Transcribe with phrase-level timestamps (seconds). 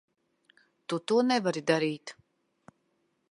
[0.93, 2.15] Tu to nevari darīt.